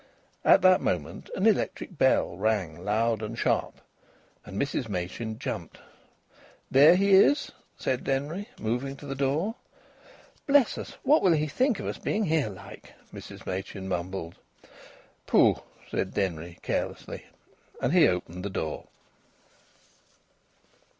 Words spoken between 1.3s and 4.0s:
an electric bell rang loud and sharp,